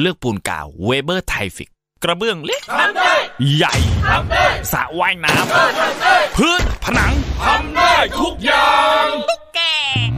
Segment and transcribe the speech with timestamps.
[0.00, 1.70] เลือกปูนกาวเวเบอร์ไทล์ฟิกซ์
[2.04, 3.14] กระเบื้องเล็กทำได้
[3.56, 3.74] ใหญ่
[4.08, 7.12] ทำได้สระว่ายน้ำทำได้พื้นผนัง
[7.44, 9.06] ทำได้ทุกอย่าง
[9.54, 9.60] แก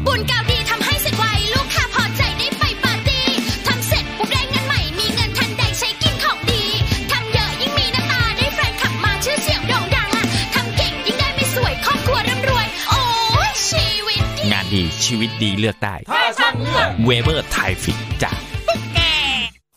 [0.06, 3.26] บุญเก่าดีทำให้เสร็จไวลูกค้าพอใจได้ไปปาร์ตี้
[3.66, 6.62] ทำเสร็จปุ๊บได้เงินใหม่มีเงินทันใดใช้กินของดี
[7.10, 10.24] ทำเยอะยิ่งมีหน้าตาได้แฟนขับมาชื่อเสียงโด่งดังอะ
[10.54, 13.02] ทำเก่งยิ่งได้ไม่สวยครอบครัวร่ำรวย โอ้
[13.48, 18.47] ยชีวิตดีงานดีชีวิตดีเลือกได้ถ้าช่างเลือกเวเบอร์ไทล์ฟิกซ์จาก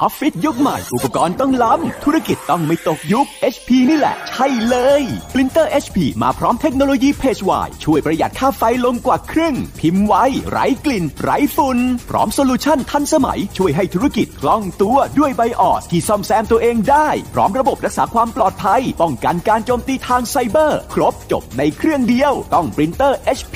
[0.03, 10.13] ออฟฟิศยุคใหม่ อุปกรณ์ต้องล้ำ ธุรกิจต้องไม่ตกยุค HP นี่แหละ ใช่เลย ปรินเตอร์ HP มาพร้อมเทคโนโลยี PageWide ช่วยประหยัดค่าไฟลงกว่าครึ่ง พิมพ์ไว
[10.49, 11.77] ไร้กลิ่น ไร้ฝุ่น
[12.09, 23.55] พร้อม solution ทันสมัย ช่วยให้ธุรกิจคล่องตัวด้วย BIOS ที่ซ่อมแซมตัวเองได้ พร้อมระบบรักษาความปลอดภัย ป้องกันการโจมตีทางไซเบอร์ ครบจบในเครื่องเดียว ต้องปรินเตอร์ HP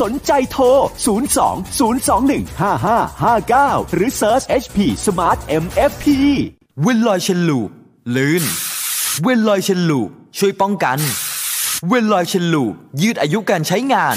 [0.00, 0.64] สนใจโทร
[1.44, 6.04] 02 021 5559 หรือ Search HP Smart MFP
[6.82, 7.70] เวนลอยเชนลูป
[8.16, 8.42] ลื่น
[9.22, 10.98] เวนลอยเชนลูปช่วยป้องกัน
[11.88, 14.16] เวนลอยเชนลูปยืดอายุการใช้งาน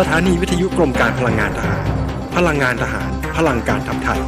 [0.00, 1.84] สถานีวิทยุกรมการพลังงานทหาร
[2.36, 4.20] พลังงานทหาร พลังการทำไทย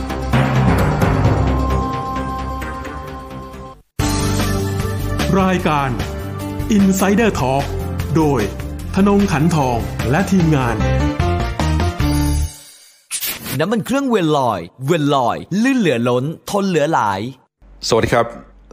[5.41, 5.91] รายการ
[6.77, 7.65] Insider Talk
[8.17, 8.41] โดย
[8.95, 9.79] ธนงขันทอง
[10.11, 10.77] และทีมงาน
[13.59, 17.21] น้ำมันเครื่องเวนลอย เวนลอย ลื่นเหลือล้น ทนเหลือหลาย
[17.89, 18.27] สวัสดีครับ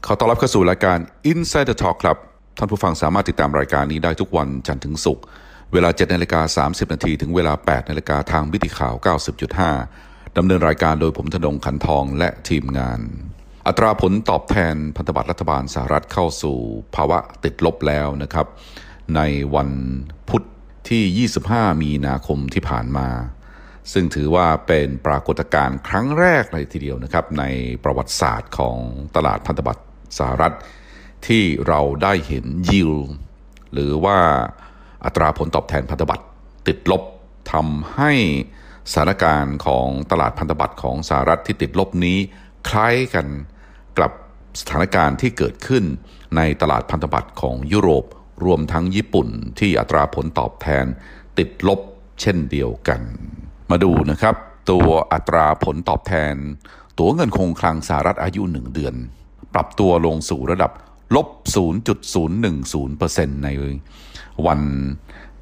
[0.06, 0.98] ขอต้อนรับเข้าสู่รายการ
[1.32, 2.18] Insider Talk ครับ
[2.58, 5.26] ท่านผู้ฟังสามารถติดตามรายการนี้ได้ทุกวันจันทร์ถึงศุกร์
[5.74, 8.96] เวลา 7นาฬิกา30 นาทีถึงเวลา 8นาฬิกาทางวิถีข่าว
[9.66, 13.00] 90.5 ดำเนินรายการโดยผมธนงขันทองและทีมงาน
[13.68, 16.58] อัตราผลตอบแทนพันธบัตรรัฐบาลสหรัฐเข้าสู่
[16.96, 18.48] ภาวะติดลบแล้วนะครับ
[19.16, 19.22] ใน
[19.56, 19.70] วัน
[20.30, 20.44] พุธ
[20.90, 23.10] ที่ 25 มีนาคมที่ผ่านมา
[23.94, 27.44] ซึ่งถือว่าเป็นปรากฏการณ์ครั้งแรกเลยทีเดียวนะครับ ใน
[27.84, 28.78] ประวัติศาสตร์ของ
[29.16, 29.84] ตลาดพันธบัตร
[30.20, 30.54] สหรัฐ
[31.28, 32.94] ที่เราได้เห็นยิว
[33.74, 34.20] หรือว่า
[35.06, 36.26] อัตราผลตอบแทนพันธบัตร
[36.68, 37.02] ติดลบ
[37.52, 38.12] ทำให้
[38.92, 42.18] สถานการณ์ของตลาดพันธบัตรของสหรัฐที่ติดลบนี้
[42.70, 43.28] คล้ายกัน
[43.98, 44.12] กับ
[44.60, 45.84] สถานการณ์ที่เกิดขึ้น
[46.36, 48.06] ในตลาดพันธบัตรของยุโรป
[48.46, 49.28] รวมทั้งญี่ปุ่น
[49.60, 50.86] ที่อัตราผลตอบแทน
[51.38, 51.80] ติดลบ
[52.22, 53.02] เช่นเดียวกัน
[53.72, 54.36] มาดูนะครับ
[54.72, 56.36] ตัวอัตราผลตอบแทน
[57.00, 58.96] ตัวเงินคงคลังสหรัฐอายุ 1 เดือน
[59.54, 60.72] ปรับตัวลงสู่ระดับ
[61.16, 61.28] ลบ
[62.36, 63.50] 0.010%ใน
[64.48, 64.62] วัน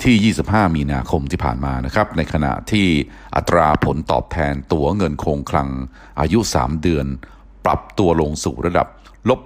[0.03, 0.15] ที่
[0.45, 2.87] 25 มีนาคมที่ผ่านมานะครับ ในขณะที่
[3.35, 5.69] อัตราผลตอบแทนตั๋วเงินคงคลัง
[6.19, 7.05] อายุ 3 เดือน
[7.65, 8.87] ปรับตัวลงสู่ระดับ
[9.29, 9.41] ลบ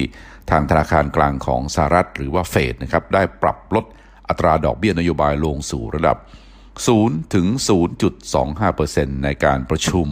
[0.49, 3.85] ทางธนาคารกลางของสหรัฐหรือว่าเฟดนะครับ ได้ปรับลด
[4.29, 6.17] อัตราดอกเบี้ยนโยบายลงสู่ระดับ
[6.79, 7.47] 0ถึง
[8.15, 10.07] 0.25%ในการประชุม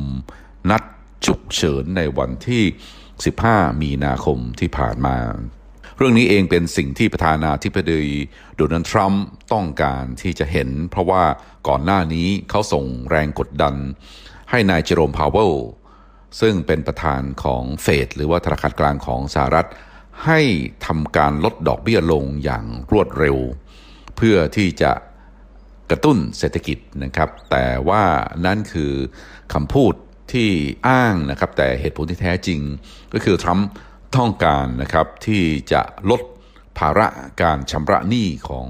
[0.70, 0.84] นัด
[1.25, 2.64] ฉุกเฉินในวันที่
[3.22, 5.18] 15 มีนาคมที่ผ่านมา
[5.97, 8.03] เรื่องนี้เองเป็นสิ่งที่ประธานาธิบดี
[8.58, 11.23] โดนัลด์ทรัมป์ต้องการที่จะเห็น เพราะว่า
[11.67, 13.76] ก่อนหน้านี้เขาส่งแรงกดดัน
[14.50, 15.53] ให้นายเจโรมพาวเวล
[16.41, 19.67] ซึ่งเป็นประธานของเฟดหรือว่าธนาคารกลางของสหรัฐ
[20.26, 20.41] ให้
[20.85, 23.38] ทำการลดดอกเบี้ยลงอย่างรวดเร็ว
[24.17, 24.91] เพื่อที่จะ
[25.91, 28.03] กระตุ้นเศรษฐกิจนะครับ แต่ว่า
[28.46, 28.91] นั่นคือ
[29.53, 29.94] คำพูด
[30.34, 30.50] ที่
[30.88, 32.59] อ้างนะครับ แต่เหตุผลที่แท้จริง
[33.14, 33.68] ก็คือทรัมป์
[34.16, 36.22] ต้องการนะครับที่จะลด
[36.78, 37.08] ภาระ
[37.41, 38.68] การชำระหนี้ของ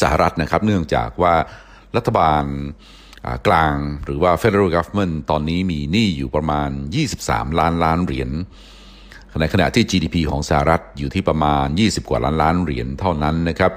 [0.00, 1.34] สหรัฐนะครับ เนื่องจากว่า
[1.96, 2.44] รัฐบาล
[3.46, 6.70] กลางหรือว่า federal government ตอนนี้มีหนี้อยู่ประมาณ
[7.14, 8.30] 23 ล้านล้านเหรียญ
[9.40, 13.72] ในขณะที่ GDP ของสหรัฐอยู่ที่ประมาณ 20 กว่าล้านล้านเหรียญเท่านั้นนะครับ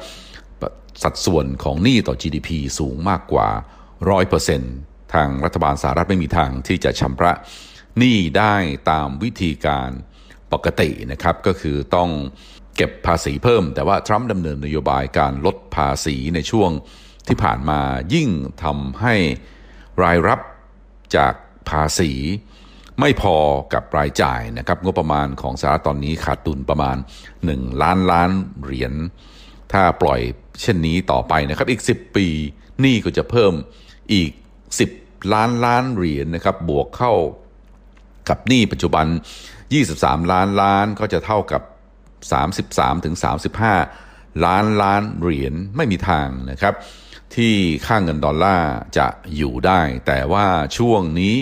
[1.04, 2.50] สัดส่วนของหนี้ต่อ GDP
[2.80, 3.50] สูงมากกว่า
[4.32, 7.34] 100%ทางรัฐบาลสหรัฐไม่มีทางที่จะชำระ
[7.98, 8.56] หนี้ได้
[8.92, 9.90] ตามวิธีการ
[10.54, 12.10] ปกตินะครับ ก็คือต้อง
[12.76, 16.72] เก็บภาษีเพิ่ม แต่ว่าทรัมป์ดำเนินนโยบายการลดภาษีในช่วง
[17.28, 17.82] ที่ผ่านมา
[18.14, 18.30] ยิ่ง
[18.64, 19.16] ทำให้
[20.04, 20.40] รายรับ
[21.16, 21.34] จาก
[21.70, 22.12] ภาษี
[23.00, 23.38] ไม่พอ
[23.74, 26.98] กับรายจ่ายนะครับ งบประมาณของสหรัฐตอนนี้ขาดดุลประมาณ
[27.40, 28.32] 1 ล้านล้าน
[28.64, 28.94] เหรียญ
[29.72, 30.22] ถ้าปล่อย
[30.62, 32.28] เช่นนี้ต่อไปนะครับอีก 10 ปี
[32.82, 33.54] หนี้ก็จะเพิ่ม
[34.14, 34.32] อีก
[34.82, 37.14] 10 ล้านล้านเหรียญนะครับบวกเข้า
[38.30, 39.08] กับหนี้ปัจจุบัน
[39.70, 41.62] 23 ล้านล้านก็จะเท่ากับ
[42.34, 43.16] 33ถึง
[43.80, 46.74] 35 ล้านล้านเหรียญไม่มีทางนะครับ
[47.36, 47.54] ที่
[47.88, 50.46] ค่างเงินดอลลาร์จะอยู่ได้ แต่ว่า
[50.78, 51.36] ช่วงนี้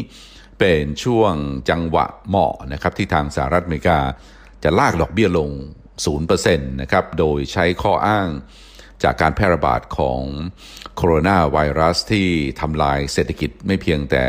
[0.60, 1.34] เป็นช่วง
[1.70, 4.00] จังหวะเหมาะนะครับที่ทางสหรัฐอเมริกา
[4.64, 5.50] จะลากดอกเบี้ยลง
[6.16, 8.28] 0%นะครับ โดยใช้ข้ออ้าง
[9.04, 10.22] จากการแพร่ระบาดของ
[10.96, 12.28] โคโรนาไวรัสที่
[12.62, 14.24] ทำลายเศรษฐกิจไม่เพียงแต่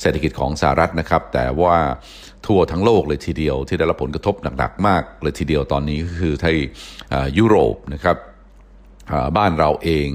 [0.00, 1.76] เศรษฐกิจของสหรัฐนะครับ แต่ว่า
[2.46, 6.56] ทั่วทั้งโลกเลยทีเดียวที่ได้รับผลกระทบหนักๆมากเลยทีเดียวตอนนี้ก็คือที่
[7.38, 8.16] ยุโรปนะครับ
[9.36, 10.08] บ้านเราเอง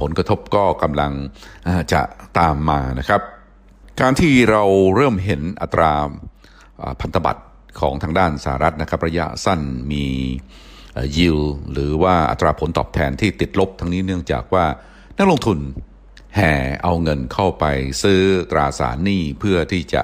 [0.00, 1.12] ผลกระทบก็กำลัง
[1.92, 2.02] จะ
[2.38, 3.20] ตามมานะครับ
[4.00, 4.64] การที่เรา
[4.94, 5.92] เริ่มเห็นอัตรา
[7.00, 7.42] พันธบัตร
[7.80, 9.60] ของทางด้านสหรัฐนะครับระยะสั้น
[9.92, 10.06] มี
[11.16, 11.36] ยิว
[11.72, 14.64] หรือว่าอัตราผลตอบแทนที่ติดลบทั้งนี้เนื่องจากว่า
[15.18, 15.58] นักลงทุน
[16.36, 16.52] แห่
[16.82, 17.64] เอาเงินเข้าไป
[18.02, 20.02] ซื้อตราสารหนี้เพื่อที่จะ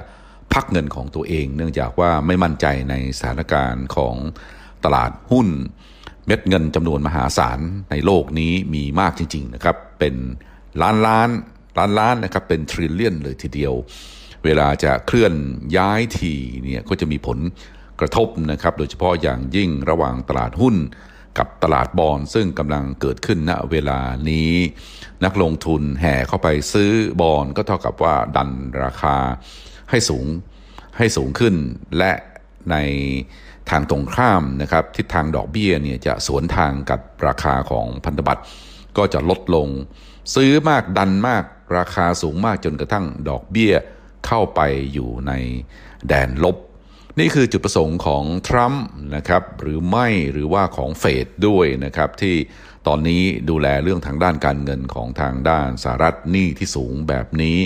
[0.53, 4.15] พักเงินของตัวเอง เนื่องจากว่าไม่มั่นใจในสถานการณ์ของ
[4.85, 5.47] ตลาดหุ้น
[6.25, 7.59] เม็ดเงินจำนวนมหาศาล
[7.91, 10.15] ในโลกนี้มีมากจริง ๆ นะครับ เป็น
[10.81, 11.29] ล้านล้าน
[11.77, 13.73] ล้านล้านนะครับเป็นทริลเลียนเลยทีเดียว
[14.45, 15.33] เวลาจะเคลื่อน
[15.77, 17.37] ย้ายทีเนี่ยก็จะมีผล
[17.99, 20.75] กระทบนะครับ โดยเฉพาะอย่างยิ่งระหว่างตลาดหุ้น
[21.37, 23.99] กับตลาดบอลซึ่งกำลังเกิดขึ้นณเวลา
[24.29, 24.53] นี้
[25.25, 26.91] นักลงทุนแห่เข้าไปซื้อ
[27.21, 28.49] บอลก็เท่ากับว่าดัน
[28.83, 29.15] ราคา
[29.89, 30.25] ให้สูง
[30.97, 31.55] ให้สูงขึ้น
[31.97, 32.11] และ
[32.71, 32.75] ใน
[33.69, 38.43] ทางตรงข้ามนะครับทิศทางดอกเบี้ยเนี่ยจะสวนทางกับราคาของพันธบัตร
[38.97, 39.67] ก็จะลดลง
[40.35, 41.43] ซื้อมากดันมาก
[41.77, 43.73] ราคาสูงมากจนกระทั่งดอกเบี้ย
[44.27, 44.61] เข้าไป
[44.93, 45.33] อยู่ใน
[46.07, 46.57] แดนลบ
[47.19, 48.85] นี่คือจุดประสงค์ของทรัมป์
[49.15, 52.35] นะครับหรือไม่หรือว่าของเฟดด้วยนะครับที่
[52.87, 57.57] ตอนนี้ดูแลเรื่องทางด้านการเงินของทางด้านสหรัฐหนี้ที่สูงแบบนี้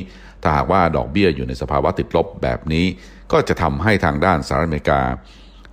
[0.42, 2.86] ถ้าหากว่าดอกเบี้ยอยู่ในสภาวะติดลบแบบนี้
[3.32, 5.02] ก็จะทำให้ทางด้านสหรัฐอเมริกา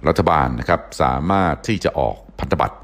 [0.06, 2.76] รัฐบาลนะครับสามารถที่จะออกพันธบัตร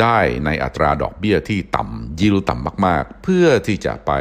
[0.00, 4.12] ได้ในอัตราดอกเบี้ยที่ต่ำยิวต่ำมากๆ เพื่อที่จะไป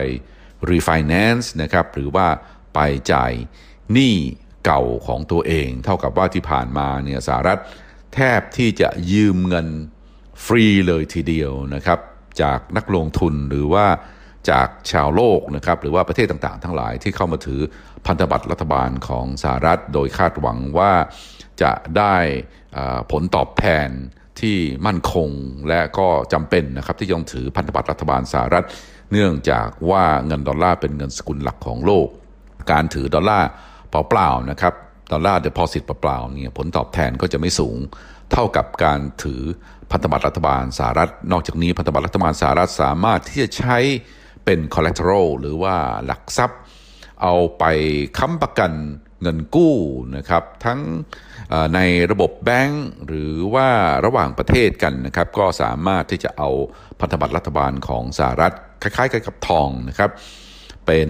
[0.71, 2.27] refinance นะครับหรือว่า
[2.75, 2.79] ไป
[3.11, 3.31] จ่าย
[3.93, 4.15] หนี้
[4.65, 7.59] เก่าของตัวเอง เท่ากับว่าที่ผ่านมาเนี่ยสหรัฐ
[8.15, 9.67] แทบที่จะยืมเงิน
[10.45, 11.99] ฟรีเลยทีเดียวนะครับ
[12.41, 13.85] จากนักลงทุนหรือว่า
[14.51, 17.61] จากชาวโลกนะครับหรือว่าประเทศต่างๆ ทั้งหลายที่เข้ามาถือ
[18.05, 20.93] พันธบัตรรัฐบาลของสหรัฐ โดยคาดหวังว่า
[21.61, 22.15] จะได้
[23.11, 23.89] ผลตอบแทน
[24.41, 25.29] ที่มั่นคง
[25.69, 28.65] และก็จำเป็นนะครับที่ต้องถือพันธบัตรรัฐบาลสหรัฐ
[29.11, 32.07] เนื่องจากว่าเงินดอลลาร์เป็นเงินสกุลหลักของโลก
[32.71, 33.49] การถือดอลลาร์
[33.91, 34.73] เปล่าๆนะครับ
[35.11, 37.77] ดอลลาร์เดพอสิตเปล่าๆเนี่ยผลตอบแทนก็จะไม่สูง
[38.31, 39.41] เท่ากับการถือ
[39.91, 43.77] พันธบัตรรัฐบาลสหรัฐ นอกจากนี้พันธบัตรรัฐบาลสหรัฐสามารถที่จะใช้
[44.45, 45.75] เป็น collateral หรือว่า
[46.06, 46.59] หลักทรัพย์
[47.21, 47.63] เอาไป
[48.18, 48.71] ค้ำประกัน
[49.21, 49.75] เงินกู้
[50.18, 50.80] นะครับทั้ง
[51.75, 51.80] ใน
[52.11, 53.69] ระบบแบงก์หรือว่า
[54.06, 56.49] ระหว่างประเทศกันนะครับก็สามารถที่จะเอา
[56.99, 60.11] พันธบัตรรัฐบาลของสหรัฐคล้ายๆกับทองนะครับ
[60.85, 61.09] เป็น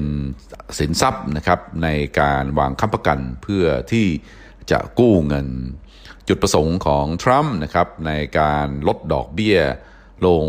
[0.79, 1.87] สินทรัพย์นะครับใน
[2.19, 4.07] การวางค้ำประกันเพื่อที่
[4.71, 5.47] จะกู้เงิน
[6.27, 9.57] จุดประสงค์ของทรัมป์นะครับในการลดดอกเบี้ย
[10.27, 10.45] ลง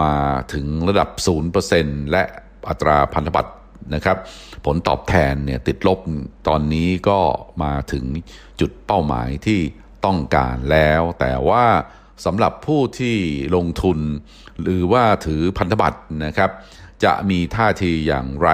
[0.00, 0.14] มา
[0.52, 1.08] ถึงระดับ
[1.60, 2.22] 0%และ
[2.68, 3.52] อัตราพันธบัตร
[3.94, 4.18] นะครับ
[4.64, 5.98] ผลตอบแทนเนี่ยติดลบ
[6.48, 7.20] ตอนนี้ก็
[7.62, 8.04] มาถึง
[8.60, 9.60] จุดเป้าหมายที่
[10.04, 11.66] ต้องการแล้ว แต่ว่า
[12.24, 13.16] สำหรับผู้ที่
[13.56, 13.98] ลงทุน
[14.62, 16.50] หรือว่าถือพันธบัตรนะครับ
[17.04, 18.50] จะมีท่าทีอย่างไร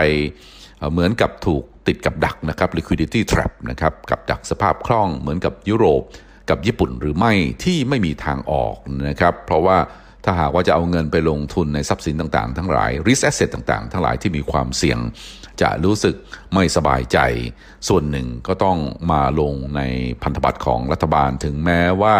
[0.92, 6.02] เหมือนกับถูกติดกับดักนะครับ liquidity trap นะครับกับดักสภาพคล่องเหมือนกับยุโรป
[6.50, 7.32] กับญี่ปุ่นหรือไม่
[7.64, 8.74] ที่ไม่มีทางออก
[9.08, 9.78] นะครับเพราะว่า
[10.24, 14.98] ถ้าหากว่าจะเอาเงินไปลงทุนในทรัพย์สินต่างๆ ทั้งหลาย risk asset ต่างๆ ทั้งหลายที่มีความเสี่ยง
[15.62, 16.14] จะรู้สึก
[16.54, 17.18] ไม่สบายใจ
[17.88, 18.78] ส่วนหนึ่งก็ต้อง
[19.12, 19.80] มาลงใน
[20.22, 22.16] พันธบัตรของรัฐบาลถึงแม้ว่า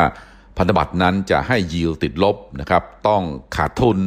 [0.59, 3.23] พันธบัตรนั้นจะให้ยิวติดลบนะครับ ต้อง
[3.57, 3.99] ขาดทุน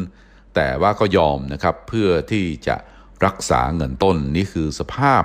[0.57, 2.75] แต่ว่าก็ยอมนะครับเพื่อที่จะ
[3.25, 5.23] รักษาเงินต้นนี่คือสภาพ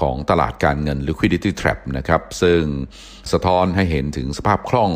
[0.00, 2.62] ของตลาดการเงิน liquidity trap นะครับ ซึ่ง
[3.32, 4.90] สะท้อนให้เห็นถึงสภาพคล่อง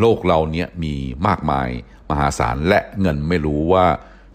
[0.00, 0.94] โลกเราเนี้ยมี
[1.26, 1.68] มากมาย
[2.10, 3.86] มหาศาลและเงินไม่รู้ว่า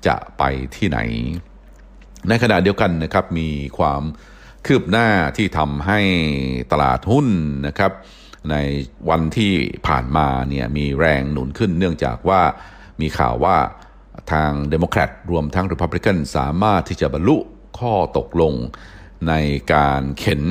[0.07, 0.43] จะไป
[0.75, 0.99] ที่ไหน
[2.27, 4.01] ในขณะเดียวกันนะครับมีความ
[4.65, 5.99] คืบหน้าที่ทำให้
[6.71, 7.27] ตลาดหุ้น
[7.67, 7.91] นะครับ
[8.51, 8.55] ใน
[9.09, 9.53] วันที่
[9.87, 12.41] ผ่านมาเนี่ยมีแรงหนุนขึ้นเนื่องจากว่า
[13.01, 13.57] มีข่าวว่า
[14.31, 17.37] ทางเดโมแครตรวมทั้งริพับลิกันสามารถที่จะบรรลุ
[17.79, 18.53] ข้อตกลง
[19.27, 19.33] ใน
[19.73, 20.41] การเข็น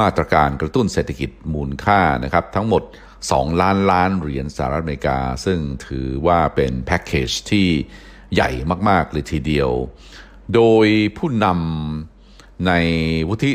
[0.00, 2.82] มาตรการกระตุ้นเศรษฐกิจมูลค่านะครับทั้งหมด
[3.22, 7.68] 2 ล้านล้านเหรียญสหรัฐอเมริกา ซึ่งถือว่าเป็นแพ็กเกจที่
[8.34, 8.50] ใหญ่
[8.88, 9.70] มาก ๆ เลยทีเดียว
[10.54, 10.86] โดย
[11.18, 12.72] ผู้นำใน
[13.28, 13.52] วุฒิ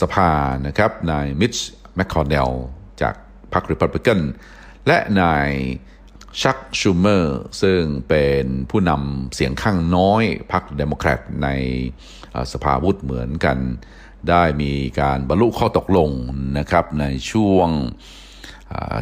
[0.00, 0.30] สภา
[0.66, 1.54] นะครับนายมิตช์
[1.96, 2.50] แมคคอนเนล
[3.02, 3.14] จาก
[3.52, 4.20] พรรคริพับลิกัน
[4.86, 5.48] และนาย
[6.40, 10.22] ชัค ชูเมอร์ซึ่งเป็นผู้นำเสียงข้างน้อย
[10.52, 11.48] พรรคเดโมแครตใน
[12.52, 13.58] สภาวุฒิเหมือนกัน
[14.30, 16.10] ได้มีการบรรลุข้อตกลง
[16.58, 17.68] นะครับในช่วง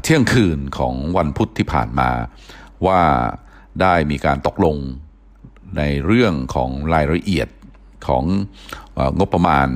[0.02, 2.10] เที่ยงคืนของวันพุธที่ผ่านมา
[2.86, 3.02] ว่า
[3.80, 4.76] ได้มีการตกลง
[5.78, 7.48] ในเรื่องของรายละเอียด
[8.06, 8.24] ของ
[9.18, 9.68] งบประมาณ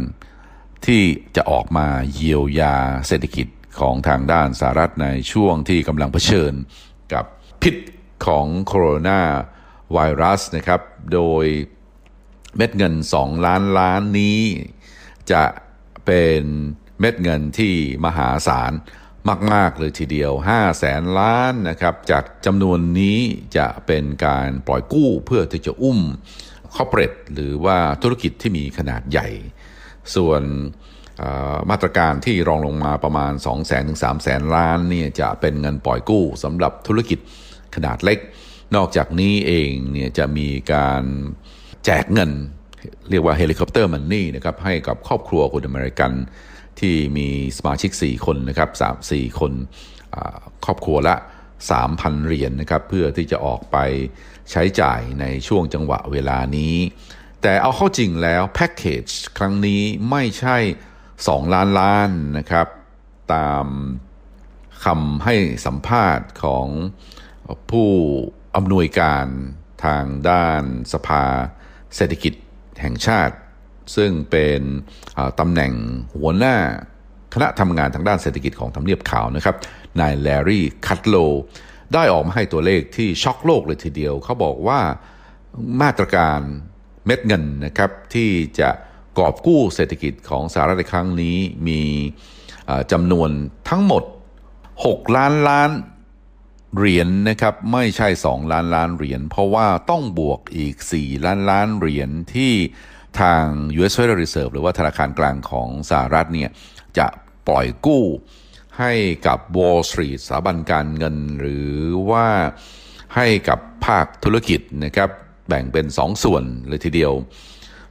[0.87, 1.03] ที่
[1.37, 3.47] จะออกมาเยียวยาเศรษฐกิจ
[3.81, 6.53] ของทางด้านสหรัฐในช่วงที่กำลังเผชิญ
[7.15, 7.25] กับ
[7.65, 7.77] พิษ
[8.27, 9.21] ของโคโรนา
[9.93, 10.81] ไวรัสนะครับ
[11.15, 11.45] โดย
[12.57, 14.41] เม็ดเงิน 2 ล้านล้านนี้
[15.33, 15.45] จะ
[16.07, 16.43] เป็น
[17.01, 18.73] เม็ดเงินที่มหาศาล
[19.53, 23.19] มาก ๆ เลยทีเดียว 5 แสนล้านนะครับ จากจำนวนนี้
[23.59, 26.01] จะเป็นการปล่อยกู้เพื่อที่จะอุ้ม
[26.75, 29.29] corporate หรือว่าธุรกิจที่มีขนาดใหญ่
[30.15, 30.43] ส่วน
[31.71, 37.19] มาตรการที่รองลงมาประมาณ 2 0 0แสนถึง3 0 0แสนล้านเนี่ยจะเป็นเงินปล่อยกู้สำหรับธุรกิจ
[37.77, 38.19] ขนาดเล็ก
[38.77, 41.03] นอกจากนี้เองเนี่ยจะมีการ
[41.85, 42.31] แจกเงิน
[43.11, 46.13] เรียกว่า helicopter money นะครับให้กับครอบครัวคนอเมริกัน
[46.81, 47.29] ที่มี
[47.59, 48.71] สมาชิก 4 คนนะครับ
[49.11, 49.53] 3 4คน
[50.65, 51.17] ครอบครัวละ
[51.71, 53.77] 3,000 เหรียญนนะครับเพื่อที่จะออกไป
[54.51, 56.77] ใช้จ่ายในช่วงจังหวะเวลานี้
[57.43, 59.05] แต่เอาเข้าจริงแล้วแพ็กเกจ
[59.39, 60.57] ครั้งนี้ไม่ใช่
[61.07, 62.67] 2 ล้านล้านนะครับ
[63.35, 63.67] ตาม
[64.85, 65.35] คำให้
[65.67, 66.67] สัมภาษณ์ของ
[67.71, 67.89] ผู้
[68.57, 69.27] อำนวยการ
[69.85, 71.25] ทางด้านสภา
[71.97, 72.33] เศรษฐกิจ
[72.81, 73.37] แห่งชาติ
[73.97, 74.61] ซึ่งเป็น
[75.41, 75.73] ตำแหน่ง
[76.15, 76.57] หัวหน้า
[77.35, 79.57] คณะทำงานทางด้านเศรษฐกิจของทำเนียบขาวนะครับ
[80.01, 81.17] นายแลรี่คัตโล
[81.95, 84.81] ได้ออกมาให้ตัวเลขที่ช็อกโลกเลยทีเดียว เขาบอกว่า
[85.83, 86.41] มาตรการ
[87.07, 88.71] เม็ดเงินนะครับ ที่จะ
[89.19, 91.37] กอบกู้เศรษฐกิจของสหรัฐในครั้งนี้
[91.69, 91.83] มี
[92.93, 93.31] จำนวน
[93.69, 94.03] ทั้งหมด
[94.61, 95.71] 6 ล้านล้าน
[96.77, 102.53] เหรียญนนะครับไม่ใช่ 2 ล้านล้านเหรียญเพราะว่าต้องบวกอีก 4 ล้านล้านเหรียญที่
[103.21, 103.45] ทาง
[103.79, 103.95] U.S.
[103.99, 106.51] Federal Reserve หรือว่าธนาคารกลางของสหรัฐเนี่ย
[106.99, 107.07] จะ
[107.49, 108.05] ปล่อยกู้
[108.79, 108.93] ให้
[109.27, 111.71] กับ Wall Street สถาบันการเงิน หรือ
[112.11, 112.29] ว่า
[113.17, 115.11] ให้กับภาคธุรกิจนะครับ
[115.49, 117.13] แบ่งเป็น 2ส่วนเลยทีเดียว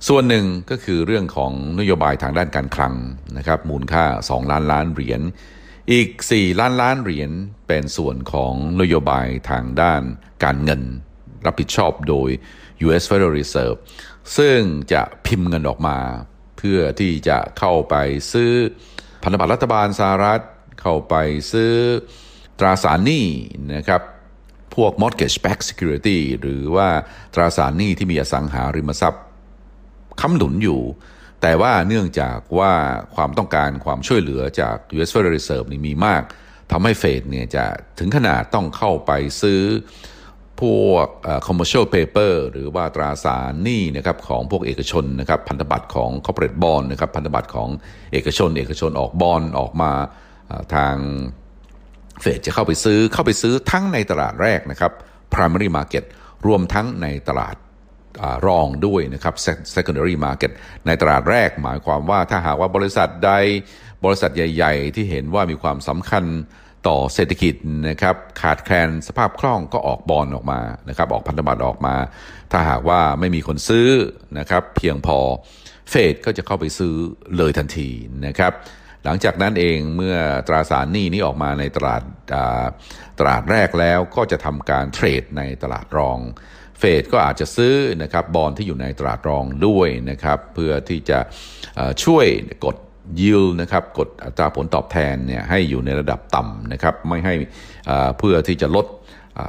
[0.07, 2.93] ส่วนหนึ่งก็คือเรื่องของนโยบายทางด้านการคลัง
[3.37, 5.21] นะครับมูลค่า 2 ล้านล้านเหรียญ
[5.91, 7.31] อีก 4 ล้านล้านเหรียญ
[7.67, 10.01] เป็นส่วนของนโยบายทางด้าน
[10.43, 10.81] การเงิน
[11.45, 12.29] รับผิดชอบโดย
[12.85, 13.03] U.S.
[13.09, 13.77] Federal Reserve
[14.37, 14.59] ซึ่ง
[14.93, 15.97] จะพิมพ์เงินออกมา
[16.57, 17.95] เพื่อที่จะเข้าไป
[18.31, 18.51] ซื้อ
[19.23, 20.41] พันธบัตรรัฐบาลสหรัฐ
[20.81, 21.15] เข้าไป
[21.51, 21.73] ซื้อ
[22.59, 23.25] ตราสารหนี้
[23.75, 24.01] นะครับ
[24.75, 26.89] พวก mortgage backed security หรือว่า
[27.33, 29.23] ตราสารหนี้ที่มีอสังหาริมทรัพย์
[30.21, 30.81] ค้ำหนุนอยู่
[31.43, 32.73] แต่ว่าเนื่องจากว่า
[33.15, 35.11] ความต้องการความช่วยเหลือจาก U.S.
[35.13, 36.23] Federal Reserve นี่มีมาก
[36.71, 37.65] ทำให้เฟดเนี่ยจะ
[37.99, 39.61] ถึงขนาดต้องเข้าไปซื้อ
[40.59, 41.07] พวก
[41.47, 47.69] commercial paper หรือว่าตราสารหนี้นะครับของพวกเอกชนนะครับพันธบัตรของ corporate bond นะครับพันธบัตรของ
[48.13, 49.91] เอกชน เอกชนออกบอลออกมา
[50.75, 50.95] ทาง
[52.21, 54.91] เฟดจะเข้าไปซื้อเข้าไปซื้อทั้งในตลาดแรกนะครับ
[55.33, 56.03] primary market
[56.47, 57.55] รวมทั้งในตลาด
[58.47, 59.35] รองด้วยนะครับ
[59.75, 60.51] secondary market
[60.85, 63.31] ในตลาดแรกหมายความว่าถ้าหากว่าบริษัทใด
[64.05, 66.25] บริษัทใหญ่ ๆ ที่เห็นว่ามีความสำคัญ
[66.87, 67.55] ต่อเศรษฐกิจ
[67.89, 71.95] นะครับขาดแคลนสภาพคล่องก็ออกบอลออกมานะครับออกพันธบัตรออกมา
[72.51, 73.89] ถ้าหากว่าไม่มีคนซื้อ
[74.39, 75.19] นะครับเพียงพอ
[75.89, 76.95] เฟดก็จะเข้าไปซื้อ
[77.37, 77.89] เลยทันที
[78.27, 78.53] นะครับ
[79.03, 80.15] หลังจากนั้นเองเมื่อ
[80.47, 82.01] ตราสารหนี้นี้ออกมาในตลาด
[83.19, 86.19] ตลาดแรกแล้วก็จะทำการเทรดในตลาดรอง
[86.79, 91.19] เฟดก็อาจจะซื้อนะครับบอลที่อยู่ในตลาดรองด้วยนะครับเพื่อที่จะ
[92.03, 92.25] ช่วย
[92.65, 92.77] กด
[93.21, 97.33] yield นะครับกดอัตราผลตอบแทนเนี่ยให้อยู่ในระดับต่ำนะครับไม่ให้
[98.17, 98.87] เพื่อที่จะลด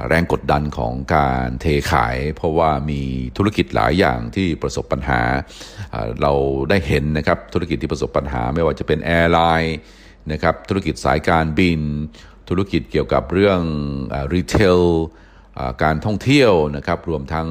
[0.07, 3.01] แรงกดดันของการเทขาย เพราะว่ามี
[3.37, 5.21] ธุรกิจหลายอย่างที่ประสบปัญหา
[6.21, 6.33] เรา
[6.69, 9.77] ได้เห็นนะครับธุรกิจที่ประสบปัญหาไม่ว่าจะเป็น airline
[10.31, 11.81] นะครับธุรกิจสายการบิน
[12.49, 13.61] ธุรกิจเกี่ยวกับเรื่อง
[14.33, 14.81] retail
[15.83, 17.47] การท่องเที่ยวนะครับรวมทั้ง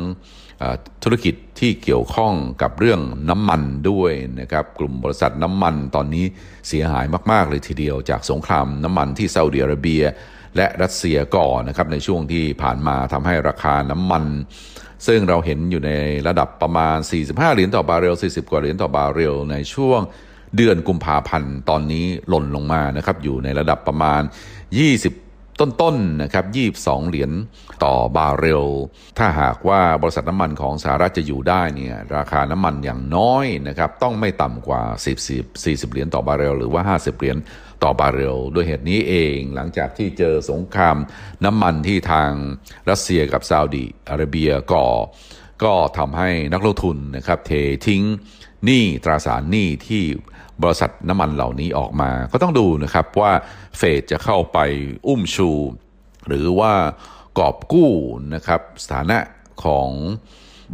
[1.03, 6.25] ธุรกิจที่เกี่ยวข้องกับเรื่องน้ำมันด้วยนะครับกลุ่มบริษัทน้ำมันตอนนี้
[6.69, 10.03] เสียหายมากๆเลยทีเดียวจากสงครามน้ำมันที่ซาอุดิอาระเบีย
[10.57, 14.25] และรัสเซียก่อนนะครับในช่วงที่ผ่านมาทำให้ราคาน้ำมัน
[15.07, 15.93] ซึ่งเราเห็นอยู่ใน
[16.29, 16.97] ระดับประมาณ
[17.27, 20.01] 45 เหรียญต่อบาร์เรล 40 กว่าเหรียญต่อบาร์เรล ในช่วง
[20.57, 24.23] เดือนกุมภาพันธ์ตอนนี้หล่นลงมานะครับอยู่ในระดับประมาณ
[24.75, 25.24] 20
[25.61, 26.45] ต้นๆนะครับ
[26.77, 27.33] 22 เหรียญ
[27.85, 28.67] ต่อบาร์เรล
[29.19, 34.83] ถ้าหากว่าบริษัทน้ำมันของสหรัฐจะอยู่ได้เนี่ยราคาน้ำมันอย่างน้อยนะครับต้องไม่ต่ำกว่า
[35.15, 35.17] 10
[35.55, 37.37] 40 เหรียญต่อบาร์เรล หรือว่า 50 เหรียญ
[37.83, 40.97] ต่อบาร์เรล ด้วยเหตุนี้เองหลังจากที่เจอสงคราม
[41.45, 42.31] น้ำมันที่ทาง
[42.91, 44.89] รัสเซียกับซาอุดิอาระเบียก่อ
[45.65, 47.53] ก็ทำให้นักลงทุนนะครับเท
[47.87, 48.03] ทิ้ง
[48.65, 50.03] หนี้ตราสารหนี้ที่
[50.63, 53.33] บริษัทน้ำมันเหล่านี้ออกมา ก็ต้องดูนะครับว่า
[53.77, 54.59] เฟดจะเข้าไป
[55.07, 55.51] อุ้มชู
[56.27, 56.73] หรือว่า
[57.39, 57.93] กอบกู้
[58.35, 59.19] นะครับสถานะ
[59.65, 59.89] ของ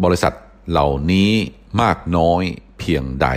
[0.04, 0.34] บริษัท
[0.70, 1.32] เหล่านี้
[1.82, 2.42] มากน้อย
[2.78, 3.28] เพียงใด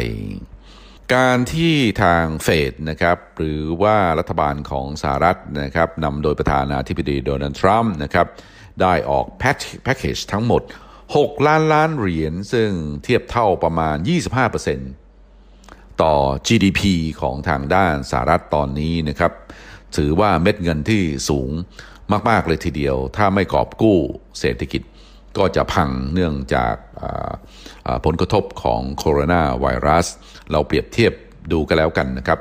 [1.16, 8.28] การที่ทางเฟดนะครับหรือว่ารัฐบาลของสหรัฐนะครับนำโดยประธานาธิบดีโดนัลด์ทรัมป์นะครับ
[8.82, 10.62] ได้ออกแพ็คแพ็คเกจทั้งหมด
[11.14, 12.70] 6 ล้านล้านเหรียญซึ่ง
[13.04, 13.96] เทียบเท่าประมาณ
[15.20, 16.16] 25%ต่อ
[16.48, 16.82] GDP
[17.22, 19.32] ของทางด้านสหรัฐตอนนี้นะครับ
[19.98, 21.50] ถือว่าเม็ดเงินที่สูง
[22.30, 23.98] มาก ๆ เลยทีเดียว ถ้าไม่กอบกู้
[24.40, 24.82] เศรษฐกิจ
[25.38, 26.76] ก็จะพังเนื่องจาก
[28.06, 30.08] ผลกระทบของโคโรนาไวรัส
[30.52, 31.14] เราเปรียบเทียบ
[31.52, 32.40] ดูกันแล้วกันนะครับ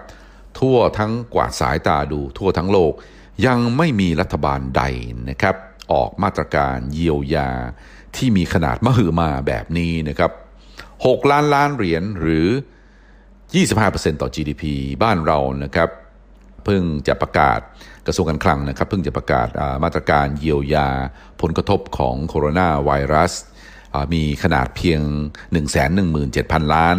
[0.59, 2.93] ทั่วทั้งกวาดสายตาดูทั่วทั้งโลก
[3.47, 4.83] ยังไม่มีรัฐบาลใด
[5.31, 5.57] นะครับ
[5.93, 7.51] ออกมาตรการเยียวยา
[8.17, 10.33] ที่มีขนาดมหึมาแบบนี้นะครับ
[10.81, 12.49] 6 ล้านล้านเหรียญหรือ
[13.15, 14.65] 25%ต่อ GDP
[15.03, 15.89] บ้านเรานะครับ
[16.65, 17.61] เพิ่งจะประกาศ
[18.07, 19.49] กระทรวงการคลังนะครับเพิ่งจะประกาศ
[19.85, 20.89] มาตรการเยียวยา
[21.41, 23.33] ผลกระทบของโคโรนาไวรัส
[24.13, 25.01] มีขนาดเพียง
[25.89, 26.97] 117,000 ล้าน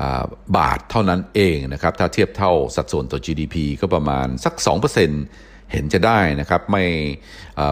[0.00, 0.24] อ่า
[0.56, 4.54] บาทเท่านั้นเองนะครับถ้าเทียบเท่าสัดส่วนต่อ GDP ก็ประมาณสัก
[5.10, 6.84] 2% เห็นจะได้นะครับไม่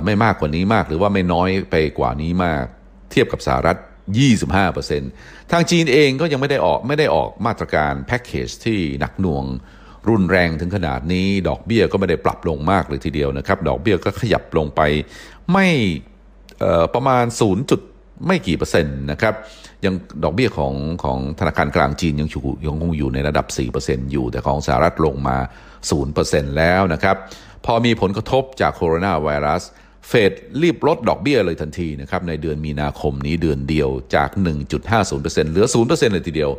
[0.05, 2.65] ไม่มากกว่านี้มาก หรือว่าไม่น้อยไปกว่านี้มาก
[3.11, 3.77] เทียบกับสหรัฐ
[4.65, 9.45] 25%ทางจีนเองก็ยังไม่ได้ออกไม่ได้ออกมาตรการแพ็กเกจที่หนักหน่วง
[10.09, 14.81] รุนแรงถึงขนาดนี้ ดอกเบี้ยก็ไม่ได้ปรับลงมากเลยทีเดียวนะครับ ดอกเบี้ยก็ขยับลงไป
[15.53, 15.69] ไม่
[16.95, 17.71] ประมาณ 0.
[17.71, 17.81] จุด
[18.27, 19.35] ไม่กี่เปอร์เซ็นต์นะครับ
[19.85, 20.75] ยังดอกเบี้ยของ
[21.05, 23.47] ของธนาคารกลางจีนยังอยู่ยังคงอยู่ในระดับ
[23.81, 25.37] 4%อยู่ แต่ของสหรัฐลงมา
[25.97, 27.17] 0%แล้วนะครับ
[27.65, 29.63] พอมีผลกระทบจากโคโรนาไวรัส
[30.09, 34.31] เฟดรีบลดดอกเบี้ยเลยทันทีนะครับในเดือนมีนาคมนี้เดือนเดียวจาก
[34.91, 36.51] 1.50%เหลือ 0%เลยทีเดียว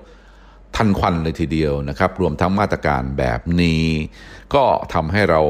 [0.76, 3.86] ทันควันเลยทีเดียวนะครับ รวมทั้งมาตรการแบบนี้
[4.56, 5.42] ก็ทำให้เรา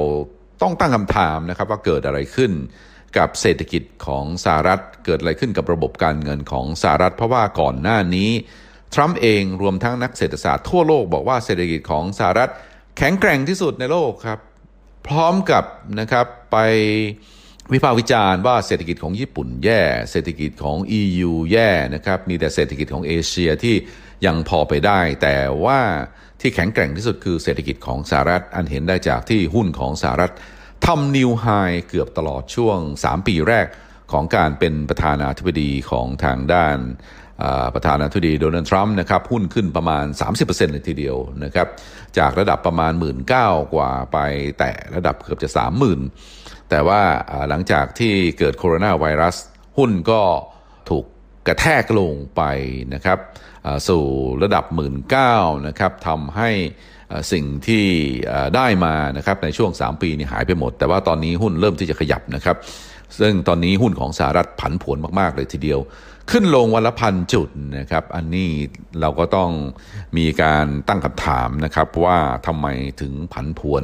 [0.62, 2.52] ต้องตั้งคำถามนะครับว่าเกิดอะไรขึ้น
[3.18, 8.30] กับเศรษฐกิจของสหรัฐเกิดอะไรขึ้นกับระบบการเงินของสหรัฐ เพราะว่าก่อนหน้านี้
[8.94, 12.50] ทรัมป์เองรวมทั้งนักเศรษฐศาสตร์ทั่วโลกบอกว่าเศรษฐกิจของสหรัฐ
[12.98, 14.40] แข็งแกร่งที่สุดในโลกครับ
[15.08, 15.64] พร้อมกับ
[16.00, 16.58] นะครับไป
[17.74, 23.76] วิพากษ์วิจารณ์ว่าเศรษฐกิจของญี่ปุ่นแย่ เศรษฐกิจของ EU แย่นะครับ มีแต่เศรษฐกิจของเอเชียที่
[24.26, 25.80] ยังพอไปได้ แต่ว่า
[26.42, 30.32] ที่แข็งแกร่งที่สุดคือเศรษฐกิจของสหรัฐ อันเห็นได้จากที่หุ้นของสหรัฐ
[30.86, 31.46] ทำนิวไฮ
[31.90, 33.66] เกือบตลอดช่วง 3 ปีแรก
[34.12, 36.78] ของการเป็นประธานาธิบดีของทางด้าน
[37.76, 40.06] ประธานาธิบดีโดนัลด์ทรัมป์นะครับหุ้นขึ้นประมาณ
[40.38, 41.68] 30%เลยทีเดียวนะครับ
[42.18, 43.18] จากระดับประมาณ 1 9ื่น
[43.74, 44.18] กว่าไป
[44.60, 45.50] แต่ระดับเกือบจะ
[46.10, 47.02] 30,000 แต่ว่า
[47.50, 49.36] หลังจากที่เกิดโคโรนาไวรัส
[49.78, 50.22] หุ้นก็
[50.90, 51.06] ถูก
[51.48, 52.42] กระแทกลงไป
[52.94, 53.20] นะครับ
[53.90, 54.04] สู่
[54.44, 54.94] ระดับ 1 9ื่น
[55.68, 56.50] นะครับทำให้
[57.32, 57.86] สิ่งที่
[58.56, 62.58] ได้มานะครับในช่วง 3 ปีนี่หายไปหมด แต่ว่าตอนนี้หุ้นเริ่มที่จะขยับนะครับ
[63.20, 65.80] ซึ่งตอนนี้หุ้นของสหรัฐผันผวนมากๆเลยทีเดียว
[66.32, 68.50] ขึ้นลงวันละพันจุดนะครับ อันนี้
[69.02, 69.52] เราก็ต้อง
[70.18, 72.68] มีการตั้งคำถามนะครับว่าทำไม
[73.02, 73.84] ถึงผันผวน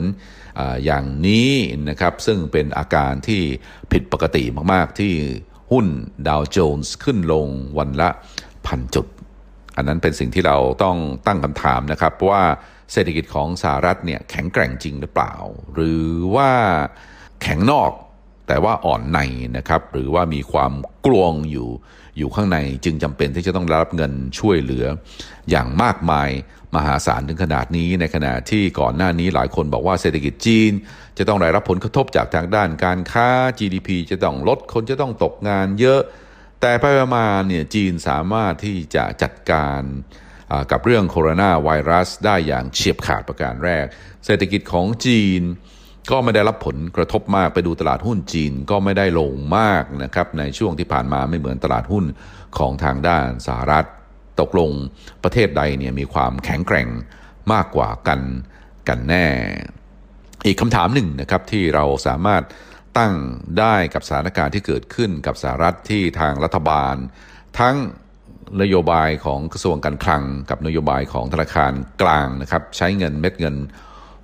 [0.60, 1.52] ออย่างนี้
[1.90, 3.42] นะครับ ซึ่งเป็นอาการที่
[3.92, 5.14] ผิดปกติมากๆที่
[5.72, 5.88] หุ้น
[6.28, 8.10] ดาวโจนส์ขึ้นลงวันละ
[8.68, 9.08] พันจุด
[9.76, 12.44] อันนั้นเป็นสิ่งที่เราต้องตั้งคำถามนะครับว่า
[12.94, 15.34] เศรษฐกิจของสหรัฐเนี่ยแข็งแกร่งจริงหรือเปล่า
[15.74, 16.52] หรือว่า
[17.42, 17.92] แข็งนอก
[18.48, 19.20] แต่ว่าอ่อนใน
[19.58, 20.74] นะครับหรือว่ามีความ
[21.06, 21.70] กลวงอยู่
[22.18, 24.86] อยู่ข้างในจึงจำเป็นที่จะต้องรับเงินช่วยเหลือ
[25.50, 26.30] อย่างมากมาย
[26.76, 30.72] มหาศาลถึงขนาดนี้ในขณะที่ก่อนหน้านี้หลายคนบอกว่าเศรษฐกิจจีน
[31.18, 33.30] จะต้องได้รับผลกระทบจากทางด้านการค้า
[33.60, 36.02] GDP จะต้องลดคนจะต้องตกงานเยอะ
[36.62, 39.82] แต่ไปมาเนี่ยจีนสามารถที่จะจัดการ
[40.72, 43.86] กับเรื่องโคโรนาไวรัสได้อย่างเฉียบขาดประการแรก
[44.26, 45.42] เศรษฐกิจของจีน
[46.12, 52.06] ก็ไม่ได้รับผลกระทบมากไปดูตลาดหุ้นจีนก็ไม่ได้ลงมากนะครับในช่วงที่ผ่านมาไม่เหมือนตลาดหุ้น
[52.58, 53.86] ของทางด้านสหรัฐ
[54.40, 54.72] ตกลง
[55.24, 56.88] ประเทศใดเนี่ยมีความแข็งแกร่ง
[57.54, 58.22] มากกว่ากัน
[58.88, 59.26] กันแน่
[60.46, 62.44] อีกคำถามหนึ่งนะครับที่เราสามารถ
[62.98, 63.14] ตั้ง
[63.60, 66.96] ได้กับสถานการณ์ที่เกิดขึ้นกับสหรัฐที่ทางรัฐบาล
[67.60, 67.76] ทั้ง
[68.62, 73.56] นโยบายของกระทรวงการคลัง กับนโยบายของธนาคารกลางนะครับใช้เงินเม็ดเงิน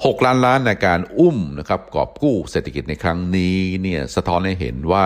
[0.04, 5.06] 6 ล้านล้านในการอุ้มนะครับกอบกู้เศรษฐกิจในครั้งนี้เนี่ยสะท้อนให้เห็นว่า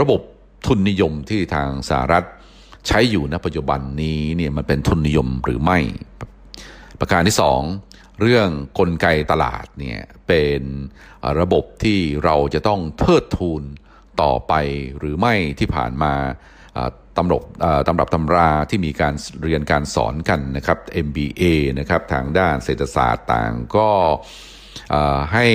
[0.00, 0.20] ระบบ
[0.66, 2.24] ทุนนิยมที่ทางสหรัฐ
[2.86, 5.78] ใช้อยู่ณปัจจุบันนี้เนี่ยมันเป็นทุนนิยมหรือไม่
[7.00, 7.36] ประการที่
[7.78, 10.60] 2 เรื่องกลไกตลาดเนี่ยเป็น
[11.40, 13.62] ระบบที่เราจะต้องเทิดทูน
[14.22, 14.52] ต่อไป
[14.98, 16.14] หรือไม่ที่ผ่านมา
[17.18, 17.42] ตำรับ
[17.88, 21.42] ตำรับตำราที่มีการเรียนการสอนกันนะครับ MBA
[21.78, 23.88] นะครับทางด้านเศรษฐศาสตร์ต่างก็
[25.34, 25.46] ให้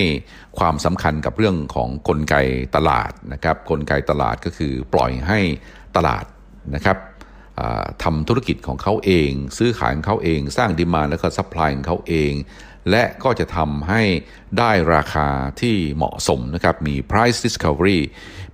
[0.60, 2.36] ความสำคัญกับเรื่องของกลไก
[2.76, 5.40] ตลาดนะครับ กลไกตลาดก็คือปล่อยให้
[5.96, 6.26] ตลาด
[6.76, 6.98] นะครับ
[8.04, 12.34] ทำธุรกิจของเขาเอง ซื้อขายของเขาเอง สร้างดีมาแล้วก็ซัพพลายของเขาเอง
[12.90, 14.04] และก็จะทำให้
[14.58, 15.28] ได้ราคา
[15.62, 18.00] ที่เหมาะสมนะครับ มี price discovery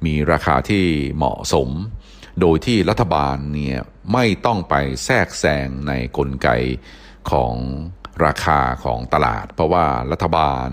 [0.05, 0.85] มีราคาที่
[1.17, 1.69] เหมาะสม
[2.41, 3.79] โดยที่รัฐบาลเนี่ย
[4.13, 6.49] ไม่ต้องไปแทรกแซงในกลไก
[7.31, 7.55] ของ
[8.25, 10.67] ราคาของตลาด เพราะว่ารัฐบาล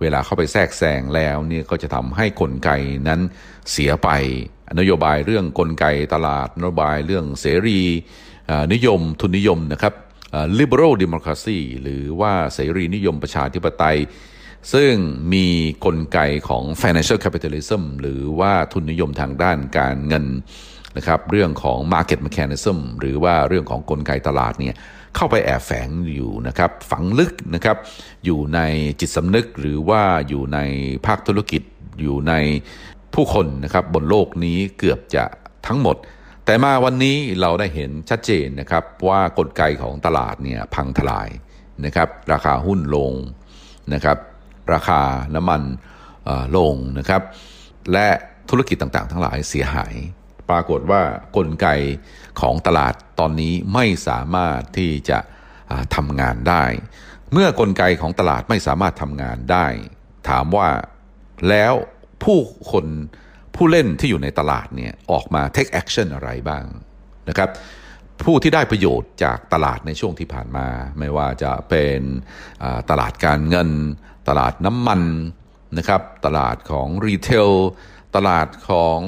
[0.00, 2.70] เวลาเข้าไปแทรกแซงแล้วเนี่ยก็จะทำให้กลไก
[3.08, 3.20] นั้น
[3.70, 4.08] เสียไป
[4.78, 7.80] นโยบายเรื่องกลไกตลาดนโยบายเรื่องเสรี
[8.72, 9.94] นิยมทุนนิยมนะครับ
[10.58, 13.98] liberal democracy หรือว่าเสรีนิยมประชาธิปไตย
[14.74, 14.92] ซึ่ง
[15.32, 15.46] มี
[15.84, 20.26] กลไกของ financial capitalism หรือว่าทุนนิยมทางด้านการเงิน
[20.96, 24.74] นะครับเรื่องของ market mechanism หรือว่าเรื่องของกลไกตลาดเนี่ย
[25.16, 27.76] เข้าไปแอบแฝงอยู่นะครับฝังลึกนะครับ
[28.24, 28.60] อยู่ใน
[29.00, 30.58] จิตสำนึกหรือว่าอยู่ใน
[31.06, 31.62] ภาคธุรกิจ
[32.00, 32.34] อยู่ใน
[33.14, 35.24] ผู้คนนะครับบนโลกนี้เกือบจะ
[35.66, 35.96] ทั้งหมด
[36.44, 41.28] แต่มาวันนี้เราได้เห็นชัดเจนนะครับว่ากลไกของตลาดเนี่ยพังทลาย
[41.84, 43.12] นะครับราคาหุ้นลง
[43.94, 44.18] นะครับ
[44.72, 45.00] ราคา
[45.34, 45.62] น้ำมัน
[46.56, 47.22] ลงนะครับ
[47.92, 48.06] และ
[48.50, 49.94] ธุรกิจต่างๆ ทั้งหลายเสียหาย
[50.50, 51.02] ปรากฏว่า
[51.36, 51.68] กลไก
[52.40, 55.18] ของตลาดตอนนี้ไม่สามารถที่จะ
[55.96, 56.64] ทำงานได้
[57.32, 59.66] เมื่อกลไกของตลาดไม่สามารถทำงานได้
[60.28, 60.68] ถามว่า
[61.48, 61.74] แล้ว
[62.24, 62.38] ผู้
[62.70, 62.86] คน
[63.54, 66.64] ผู้เล่นที่อยู่ในตลาดเนี่ยออกมา take action อะไรบ้าง
[67.28, 67.50] นะครับ
[68.24, 70.66] ผู้ที่ได้ประโยชน์จากตลาดในช่วงที่ผ่านมา
[70.98, 72.00] ไม่ว่าจะเป็น
[72.90, 73.70] ตลาดการเงิน
[74.28, 75.02] ตลาดน้ำมัน
[75.78, 77.50] นะครับตลาดของรีเทล
[78.16, 78.98] ตลาดของ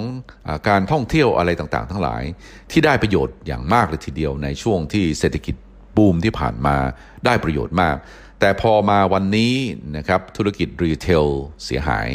[0.46, 2.22] อการท่องเที่ยวอะไรต่างๆ ทั้งหลาย
[2.70, 5.54] ที่ได้ประโยชน์อย่างมากเลยทีเดียวในช่วงที่เศรษฐกิจ
[5.96, 6.76] บูมที่ผ่านมา
[7.24, 7.96] ได้ประโยชน์มาก
[8.40, 9.54] แต่พอมาวันนี้
[9.96, 11.26] นะครับธุรกิจรีเทล
[11.64, 12.08] เสียหาย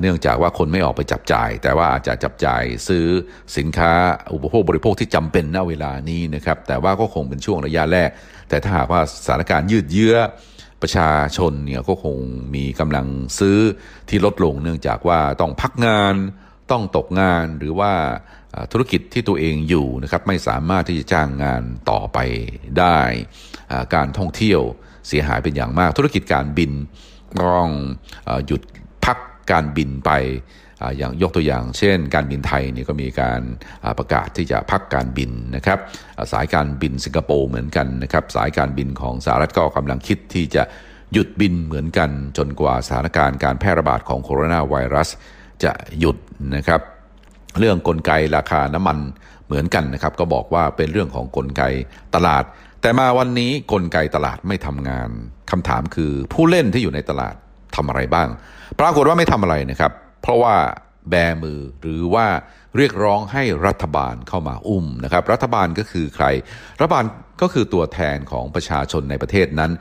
[0.00, 3.06] เนื่องจากว่าคนไม่ออกไปจับจ่าย แต่ว่าอาจจะจับจ่ายซื้อ
[3.56, 3.92] สินค้า
[4.34, 8.10] อุปโภคบริโภคที่จำเป็นณเวลานี้นะครับแต่ว่าก็คงเป็นช่วงระยะแรก
[8.48, 10.16] แต่ถ้าหากว่าสถานการณ์ยืดเยื้อ
[10.82, 12.18] ประชาชนเนี่ยก็คง
[12.54, 13.06] มีกำลัง
[13.38, 13.58] ซื้อ
[14.08, 16.14] ที่ลดลงเนื่องจากว่าต้องพักงาน
[16.70, 17.92] ต้องตกงานหรือว่า
[18.72, 22.18] ธุรกิจที่ตัวเองอยู่นะครับไม่สามารถที่จะจ้างงานต่อไป
[22.78, 22.98] ได้
[23.94, 24.60] การท่องเที่ยว
[25.08, 26.72] เสียหายเป็นอย่างมาก ธุรกิจการบิน
[27.42, 27.68] ต้อง
[28.46, 28.62] หยุด
[29.04, 29.18] พัก
[29.50, 30.10] การบินไป
[30.98, 33.40] อย่างยกตัวอย่าง เช่น การบินไทยนี่ก็มีการ
[33.98, 35.78] ประกาศที่จะพักการบินนะครับ
[36.32, 40.62] สายการบินสิงคโปร์เหมือนกันนะครับสายการบินของสหรัฐก็กำลังคิดที่จะ
[41.12, 45.08] หยุดบินเหมือนกันจนกว่าสถานการณ์การแพร่ระบาดของโคโรนาไวรัส
[45.64, 46.16] จะหยุด
[46.56, 46.80] นะครับ
[47.58, 48.98] เรื่องกลไกราคาน้ำมัน
[49.46, 51.62] เหมือนกันนะครับ ก็บอกว่าเป็นเรื่องของกลไก
[52.14, 52.44] ตลาด
[52.82, 55.10] แต่มาวันนี้กลไกตลาดไม่ทำงาน
[55.50, 57.34] คำถามคือผู้เล่นที่อยู่ในตลาด
[57.76, 58.28] ทำอะไรบ้าง
[58.80, 60.56] ปรากฏว่าไม่ทำอะไรนะครับ เพราะว่า
[61.10, 62.26] แบมือหรือว่า
[62.76, 66.26] เรียกร้องให้รัฐบาลเข้ามาอุ้มนะครับ รัฐบาลก็คือใคร
[66.80, 67.04] รัฐบาล
[67.42, 69.72] ก็คือตัวแทนของประชาชนในประเทศนั้น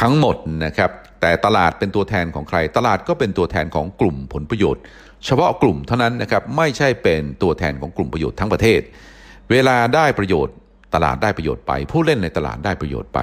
[0.00, 4.82] ทั้งหมดนะครับ แต่ตลาดเป็นตัวแทนของใคร ตลาดก็เป็นตัวแทนของกลุ่มผลประโยชน์
[5.24, 8.80] เฉพาะกลุ่มเท่านั้นนะครับไม่ใช่เป็นตัวแทนของกลุ่มประโยชน์ทั้งประเทศ
[9.50, 10.54] เวลาได้ประโยชน์
[10.94, 13.18] ตลาดได้ประโยชน์ไป ผู้เล่นในตลาดได้ประโยชน์ไป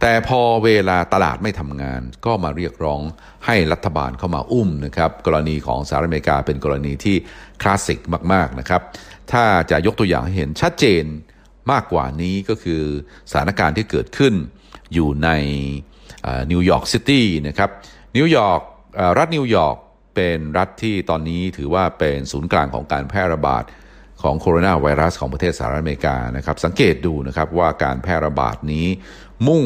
[0.00, 3.00] แต่พอเวลาตลาดไม่ทำงาน ก็มาเรียกร้อง
[3.46, 7.16] ให้รัฐบาลเข้ามาอุ้มนะครับกรณีของสหรัฐอเมริกาเป็นกรณีที่
[7.62, 8.00] คลาสสิก
[8.32, 8.82] มากๆนะครับ
[9.32, 11.04] ถ้าจะยกตัวอย่างให้เห็นชัดเจน
[11.72, 12.82] มากกว่านี้ก็คือ
[13.30, 14.34] สถานการณ์ที่เกิดขึ้น
[14.94, 15.28] อยู่ใน
[16.50, 17.70] นิวยอร์กซิตี้นะครับ
[18.16, 18.60] นิวยอร์ก
[19.18, 19.76] รัฐนิวยอร์ก
[20.14, 23.64] เป็นรัฐที่ตอนนี้ถือว่าเป็นศูนย์กลางของการแพร่ระบาด
[24.22, 28.86] ของโคโรนาไวรัสของประเทศสหรัฐอเมริกานะครับ สังเกตดูนะครับว่าการแพร่ระบาดนี้
[29.48, 29.64] มุ่ง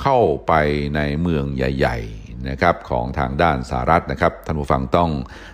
[0.00, 0.52] เข้าไป
[0.96, 5.10] ในเมืองใหญ่ๆนะครับของทางด้านสหรัฐนะครับ ท่านผู้ฟังต้อง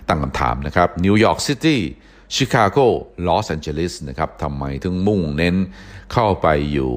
[0.07, 1.81] ตั้งคำถามนะครับนิวยอร์กซิตี้
[2.35, 2.77] ชิคาโก
[3.27, 5.55] ลอสแอนเจลิสนะครับทำไมถึงมุ่งเน้น
[6.13, 6.93] เข้าไปอยู่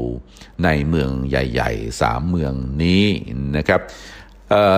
[0.64, 3.04] ในเมืองใหญ่ๆ 3 เมืองนี้
[3.56, 3.80] นะครับ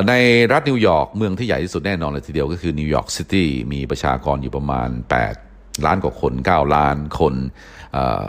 [0.09, 0.13] ใน
[0.53, 4.89] รัฐนิวยอร์กเมืองที่ใหญ่ที่สุดแน่นอนเลยทีเดียวก็คือนิวยอร์กซิตี้มีประชากรอยู่ประมาณ
[5.25, 5.48] 8
[5.87, 7.35] ล้านกว่าคน 9 ล้านคน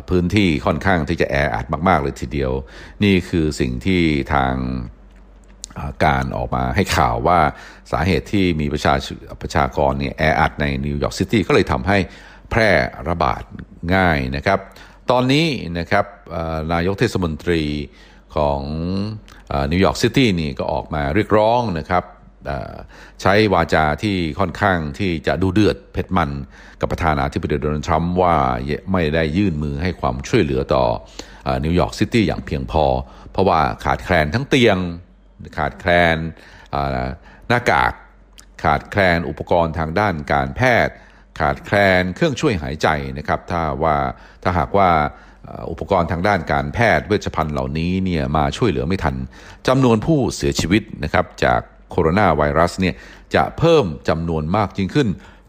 [0.09, 2.51] พื้นที่ค่อนข้างที่จะแออัดมากๆเลยทีเดียว
[3.03, 4.01] นี่คือสิ่งที่
[4.33, 4.53] ทาง
[6.05, 7.39] การออกมาให้ข่าวว่า
[7.91, 8.93] สาเหตุที่มีประชา
[9.41, 11.97] ประชากรเนี่ยแออัดในนิวยอร์กซิตี้ก็เลยทำให้
[12.49, 12.69] แพร่
[13.09, 13.43] ระบาด
[13.95, 14.59] ง่ายนะครับ
[15.11, 15.47] ตอนนี้
[15.79, 16.05] นะครับ
[16.73, 17.63] นายกเทศมนตรี
[18.35, 18.61] ของ
[19.71, 22.03] นิวยอร์กซิตี้นี่ก็ออกมาเรียกร้องนะครับ
[23.21, 26.29] ใช้วาจาที่ค่อนข้างที่จะดูเดือดเผ็ดมัน
[26.79, 28.35] กับประธานาธิบดีโดนัลด์ทรัมป์ว่า
[28.91, 30.83] ไม่ได้ยื่นมือให้ความช่วยเหลือต่อ
[31.63, 32.85] นิวยอร์กซิตี้อย่างเพียงพอ
[33.31, 34.77] เพราะว่าขาดแคลนทั้งเตียง
[35.57, 36.17] ขาดแคลน
[37.47, 37.93] หน้ากาก
[38.63, 40.93] ขาดแคลนอุปกรณ์ทางด้านการแพทย์
[41.39, 43.95] ขาดแคลนเครื่องช่วยหายใจนะครับถ้าว่า
[44.43, 44.89] ถ้าหากว่า
[45.71, 49.15] อุปกรณ์ทางด้านการแพทย์เวชภัณฑ์เหล่านี้เนี่ยมาช่วยเหลือไม่ทัน
[49.67, 52.95] จำนวนผู้เสียชีวิตนะครับจาก โคโรนาไวรัสเนี่ย
[53.35, 55.07] จะเพิ่มจำนวนมากยิ่งขึ้น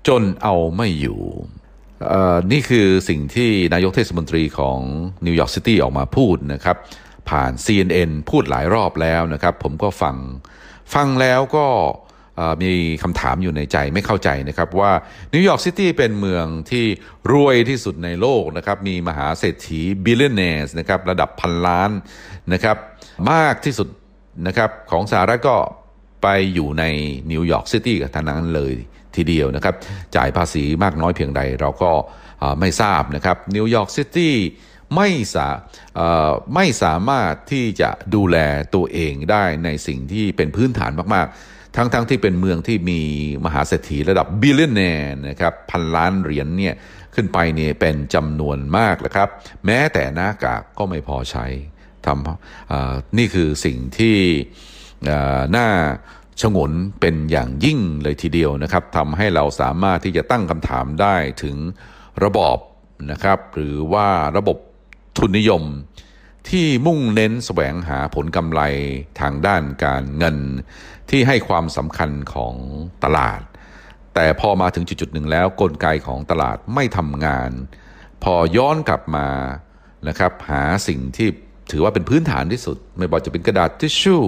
[0.09, 1.21] จนเอาไม่อยู่
[2.53, 4.79] นี่คือสิ่งที่นายกเทศมนตรีของ
[5.27, 6.77] นิวยอร์กซิตี้ออกมาพูดนะครับ
[7.31, 10.17] ผ่าน CNN พูดหลายรอบแล้วนะครับ ผมก็ฟัง
[10.95, 11.67] ฟังแล้วก็
[12.63, 12.73] มี
[13.03, 14.93] คำถามอยู่ในใจไม่เข้าใจนะครับ ว่า
[15.33, 16.87] นิวยอร์กซิตี้เป็นเมืองที่
[17.33, 21.91] รวยที่สุดในโลกนะครับ มีมหาเศรษฐี billionaires นะครับ ระดับพันล้าน
[22.53, 22.77] นะครับ
[23.33, 23.89] มากที่สุด
[24.47, 25.57] นะครับของสหรัฐก็
[26.23, 26.85] ไปอยู่ใน
[27.31, 28.75] นิวยอร์กซิตี้กันทั้งนั้นเลย
[29.17, 29.75] ทีเดียวนะครับ
[30.17, 31.93] จ่ายภาษีมากน้อยเพียงใดเราก็
[32.61, 34.35] ไม่ทราบนะครับนิวยอร์กซิตี้
[34.97, 35.49] ไม่สา
[36.55, 38.37] ไม่สามารถที่จะดูแล
[38.75, 43.01] ตัวเองได้ในสิ่งที่เป็นพื้นฐานมาก ๆ ทั้งๆทที่เป็นเมืองที่มี
[43.45, 44.83] มหาเศรษฐีระดับ billionaire
[45.29, 46.75] นะครับพันล้านเหรียญเนี่ย
[47.15, 49.29] ขึ้นไปเนี่ยเป็นจำนวนมากนะครับ
[49.67, 51.47] แม้แต่หน้ากากก็ไม่พอใช้
[52.07, 54.17] ทำนี่คือสิ่งที่
[55.07, 55.69] เอ่อน่า
[56.41, 61.57] ชงนเป็นอย่างยิ่งเลยทีเดียวนะครับทำให้เราสามารถที่จะตั้งคำถามได้ถึง
[62.25, 62.59] ระบอบ
[63.11, 64.57] นะครับ หรือว่าระบบ
[65.19, 65.63] ทุนนิยม
[66.49, 68.61] ที่มุ่งเน้นแสวงหาผลกำไร
[69.21, 70.37] ทางด้านการเงิน
[71.11, 72.55] ที่ให้ความสำคัญของ
[73.05, 73.41] ตลาด
[74.15, 77.51] แต่พอมาถึงจุดๆหนึ่งแล้วกลไกของตลาดไม่ทำงาน
[78.23, 79.29] พอย้อนกลับมา
[80.09, 81.29] นะครับหาสิ่งที่
[81.71, 84.25] ถือว่าเป็นพื้นฐานที่สุด ไม่ว่าจะเป็นกระดาษทิชชู่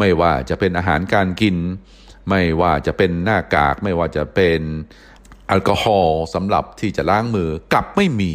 [0.00, 1.56] ไม่ว่าจะเป็นอาหารการกิน
[2.28, 4.60] ไม่ว่าจะเป็นหน้ากาก ไม่ว่าจะเป็น
[5.48, 8.32] แอลกอฮอล์สำหรับที่จะล้างมือกลับไม่มี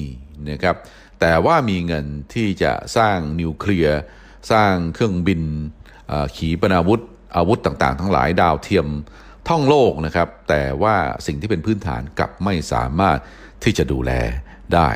[0.52, 0.76] นะครับ
[1.20, 4.00] แต่ว่ามีเงินที่จะสร้างนิวเคลียร์
[4.52, 5.42] สร้างเครื่องบิน
[6.08, 7.02] เอ่อขีปนาวุธ
[7.36, 8.88] อาวุธต่างๆ ทั้งหลายดาวเทียม
[9.48, 13.18] ท่องโลกนะครับ แต่ว่าสิ่งที่เป็นพื้นฐานกลับไม่สามารถ
[13.64, 14.12] ที่จะดูแล
[14.74, 14.90] ได้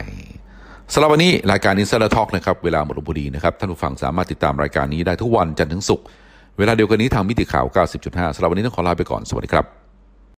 [0.93, 6.05] สำหรับวันนี้รายการ Insider Talk นะครับ เวลาหมดลงพอดีนะครับ ท่านผู้ฟังสามารถติดตามรายการนี้ได้ทุกวันจันทร์ถึงศุกร์
[6.59, 7.65] เวลาเดียวกันนี้ทางมิติข่าว
[8.01, 9.78] 90.5สำหรับวันนี้ต้องขอลาไปก่อน สวัสดีครับ